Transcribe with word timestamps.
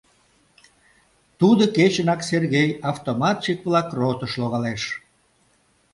Тудо 1.39 1.63
кечынак 1.75 2.21
Сергей 2.29 2.69
автоматчик-влак 2.91 3.87
ротыш 3.99 4.33
логалеш. 4.41 4.83